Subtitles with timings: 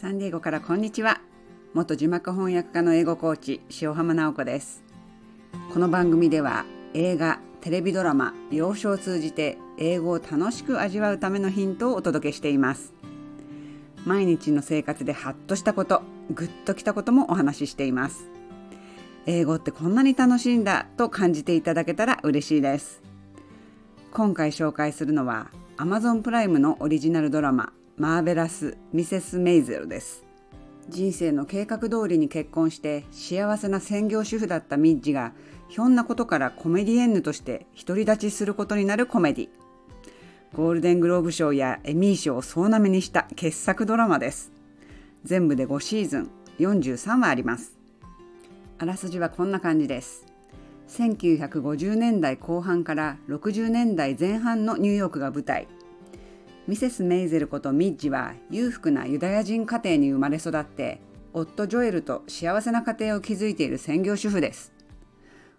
[0.00, 1.20] サンディエゴからこんにちは
[1.74, 4.84] 元字幕翻訳家の英語コーチ塩浜直子です
[5.72, 12.92] この番組では映画テレビドラマ洋書を通じて英語を楽しく味わうためのヒントをお届けしています
[14.04, 18.28] 毎日の生活でハッとしたことグッときたこともお話ししています
[19.26, 23.02] 英語ってこんなに楽しいんだと感じていただけたら嬉しいです
[24.12, 30.24] 今回紹介するのは Amazon プライムのオリジナルドラママーベラス・ミセス・メイゼルです。
[30.88, 35.32] 人生の計画通りに結婚して幸せな専業主婦だったミッジが
[35.68, 39.48] ひょんなことからコメディエンヌとして独り立ちすることになるコメディ。
[40.54, 44.52] ゴールデングローブ賞やエミー賞を総なめにした傑作ドラマです。
[45.24, 47.76] 全部で5シーズン43話あります。
[48.78, 50.24] あらすじはこんな感じです。
[50.88, 55.66] 1950年代後半から60年代前半のニューヨークが舞台。
[56.68, 61.00] ミセス・メイゼルことミッジは裕福なユダヤ人家庭に生まれ育って
[61.32, 64.74] 夫ジョエルと幸せな家庭を築いている専業主婦です。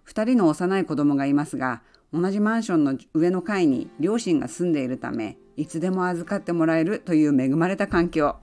[0.08, 1.82] 2人の幼い子供がいますが
[2.14, 8.36] 同じマンションの上の階に両親が住んでいるためいつでも預かってもらえるという恵まれた環境。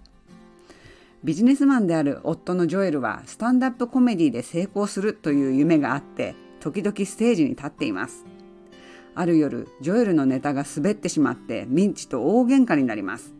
[1.22, 8.26] ビジネスマンである夫のジョエルはスタンダップコメディで成功するという夢があって時々ステージに立っています。
[9.17, 13.34] ある夜ジョエルのネタが滑ってしまってミンチと大喧嘩になります。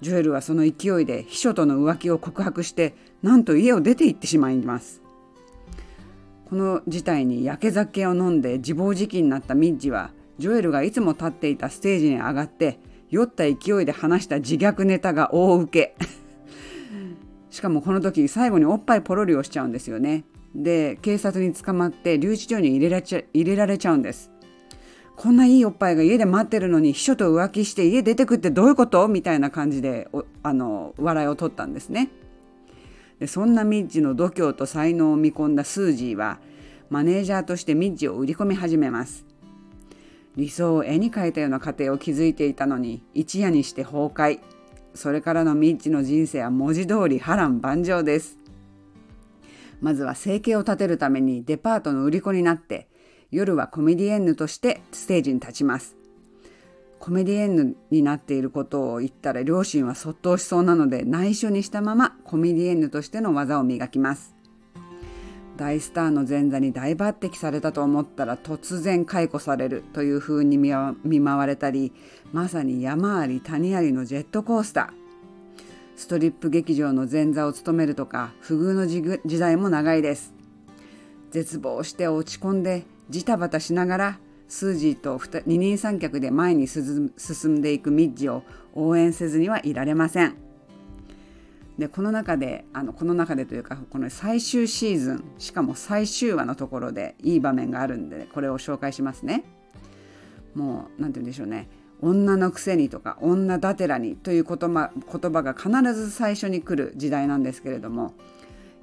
[0.00, 5.02] ジョエルはその勢いで秘書との浮気を告白してなんと家を出て行ってしまいます。
[6.48, 12.78] この事態に焼け酒を飲んで自暴自棄になったミッジはジョエルがいつも立っていたステージに上がって
[13.10, 15.96] 酔った勢いで話した自虐ネタが大受け。
[17.50, 20.24] しかもこの時最後におっぱいポロリをしちゃうんですよね。
[20.54, 24.30] で警察に捕まって留置所に入れられちゃ入れられちゃうんです。
[25.16, 29.08] こんないいおっぱいが家で待ってるのに秘書と浮気して家出てくってどういうこと？
[29.08, 30.08] みたいな感じで
[30.42, 32.10] あの笑いを取ったんですね。
[33.18, 36.38] でそんなミッジの度胸と才能を見込んだスージーは
[36.90, 39.24] マネージャーとしてミッジを売り込み始めます。
[40.36, 44.40] 理想を絵に描いたような家庭を築いていたのに一夜にして崩壊。
[44.94, 48.38] それからのミッジの人生は文字通り波乱万丈です。
[49.80, 52.88] まずは生計を立てるためにデパートの売り子になって
[53.30, 55.96] 夜はコメディエンヌとしてステージに立ちます。
[56.98, 64.36] コメディエンヌになっていることを言ったら両親はそっとしそうなので内緒にしたままコメディエンヌとしての技を磨きます。
[65.56, 71.92] 大スターの前座に大抜擢されたと思ったら突然解雇されるという風に見舞われたり
[72.32, 75.06] まさに山あり谷ありのジェットコースター
[75.96, 80.34] ストリップ劇場の前座を務めるとか不遇の時代も長いです
[81.30, 84.18] 絶望して落ち込んでジタバタしながら
[84.48, 87.10] スージーと二人三脚で前に進
[87.46, 88.42] んでいくミッジを
[88.74, 90.36] 応援せずにはいられません。
[91.78, 99.44] でこの中であのこの中でというかこの最終シーズンしかも最終話のところでいい場面があるんでこれを紹介しますね。
[100.54, 101.68] もう何て言うんでしょうね
[102.00, 108.14] 女のくせにとか女だてらにという言葉言葉が必ず最初に来る時代なんですけれども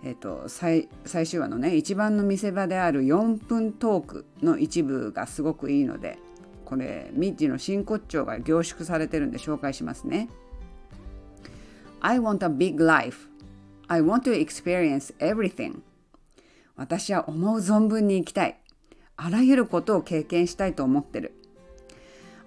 [0.05, 6.19] えーと、最最終話のね一番の見せ場である4分トークの一部がすごくいいので
[6.65, 10.29] これミッジの真骨頂が凝縮されてるんで紹介しますね。
[12.01, 13.29] I want a big life.
[13.87, 15.79] I want to experience everything.
[16.75, 18.59] 私は思う存分に生きたい。
[19.15, 21.33] あらゆることを経験したいと思ってる。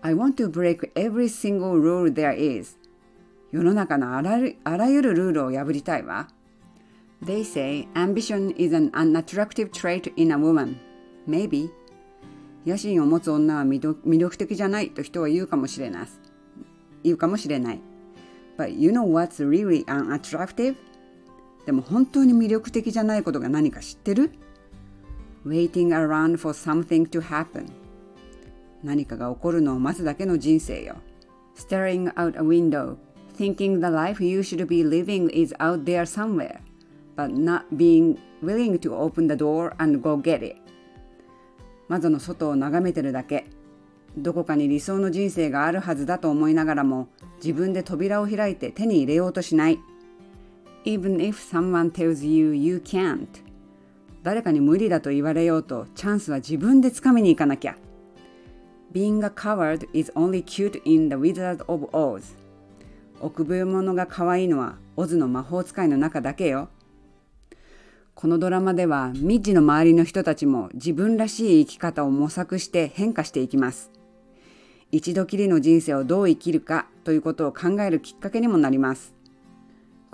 [0.02, 2.76] I want to break every single rule there is.
[3.50, 6.28] 世の中のあらゆるルールを破りたいわ。
[7.22, 10.76] They say ambition is an unattractive trait in a woman.
[11.26, 11.70] Maybe.
[12.66, 16.08] 野心を持つ女は魅力的じゃないと人は言うかもしれない。
[17.02, 17.80] 言うかもしれない。
[18.58, 20.76] But you know what's really unattractive?
[21.64, 24.32] でも本当に魅力的じゃないことが何か知ってる
[25.46, 27.66] ?Waiting around for something to happen.
[28.82, 30.96] 何かが起こるのを待つだけの人生よ。
[31.56, 32.96] Staring out a window,
[33.36, 36.65] thinking the life you should be living is out there somewhere.
[37.16, 40.56] But not being willing to open the door and go get it
[41.88, 43.46] 窓の外を眺めてるだけ
[44.16, 49.78] どこかに理想の人生があるはずだと思いながらも自分で扉を開いて手に入れようとしない
[50.84, 53.26] Even if someone tells you you can't
[54.22, 57.76] 誰かに無理だと言われようとチャンスは自分でつかみに行かなきゃ
[58.92, 62.34] Being a coward is only cute in the Wizard of Oz
[63.20, 66.70] 臆病者が可愛いのはオズの魔法使いの中だけよ
[68.16, 73.92] このドラマではミッジの周りの人たちも自分らしい生き方を模索して変化していきます。
[74.90, 79.16] 一度きりの人生をどう生きるかということを考えるきっかけにもなります。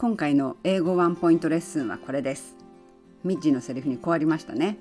[0.03, 2.57] 今回の英語ワンポイントレッスンはこれです
[3.23, 4.77] ミッジのセリフにこうありましたね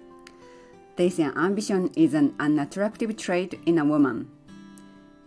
[0.97, 4.25] They say ambition is an unattractive trait in a woman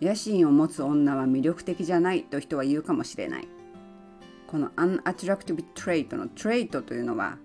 [0.01, 3.49] 野心を持つ女は魅力的じゃないと人は言うかもしれない
[4.49, 7.39] この unattractive trait の trait というのは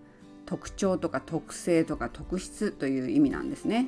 [0.49, 3.87] 特徴とか特性とか特質という意味なんですね。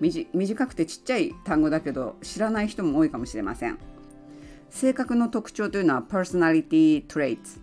[0.00, 3.78] 短くてちっちゃい単語だけど知らない人も多いかもしれません。
[4.70, 7.58] 性格の特徴というのは personality traits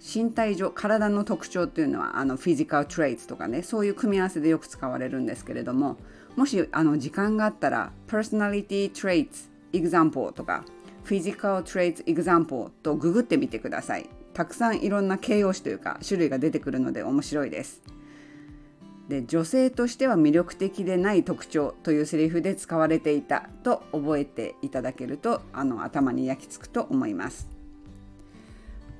[0.00, 5.96] 身体上体の特徴というのはあのフィジカルトレイツとかねそういう組み合わせでよく使われるんですけれども
[6.34, 10.64] もしあの時間があったら personality traits example とか
[11.04, 14.10] physical traits example とググってみてください。
[14.34, 17.82] たくさんいろんな形容詞というか種類が出てくるので面白いです
[19.08, 27.54] で女性としては魅力的でない特徴というセリフで使われていたと覚えていただけるとあの頭に焼き付くと思います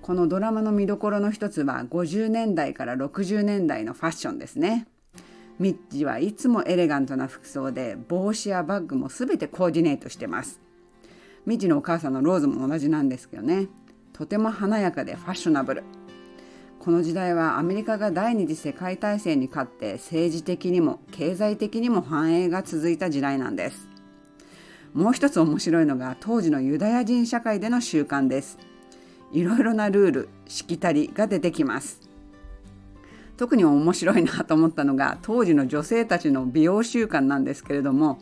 [0.05, 4.87] このドラマの見どころの一つは50年代から60年代のファッションですね。
[5.59, 10.61] ミッチはいつもエレガントな服装で帽子やバッグも全てコーディネートしてます。
[11.47, 13.69] ミッチのお母さんのローズも同じなんですけどね。
[14.15, 15.85] とても華やかでファッショナブル。
[16.79, 23.89] この時代はアメリカが第二次世界大戦に勝って政治的にも経済的にも繁栄が続いた時代なんです。
[24.95, 28.59] もう一つ面白いのが当時のユダヤ人社会での習慣です。
[29.35, 32.01] いろいろなルールしきたりが出てきます
[33.37, 38.21] 特に面白いなと思ったのが当時の女性たちの美容習慣なんですけれども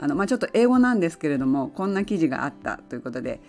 [0.00, 3.40] あの、まあ、ちょっと英語なんですけれどもこんな記事があったということで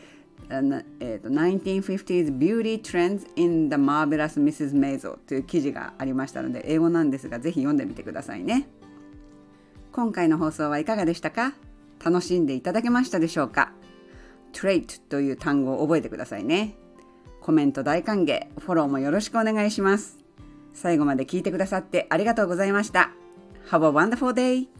[0.49, 4.73] えー、と 1950s Beauty Trends in the Marvelous Mrs.
[4.73, 8.67] Maisel という記事がありましたので英語なんですがぜひ読んでみてくださいね
[9.91, 11.53] 今回の放送はいかがでしたか？
[12.03, 13.71] 楽しんでいただけましたでしょうか
[14.53, 16.75] ？Trait という単語を覚えてくださいね
[17.41, 20.17] コメント大歓迎、フォローもよろしくお願いします。
[20.73, 23.11] 最後まで聞いてくださってありがとうございました。
[23.71, 24.78] Have a wonderful day!